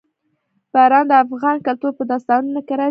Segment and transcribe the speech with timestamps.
[0.73, 2.79] باران د افغان کلتور په داستانونو کې راځي.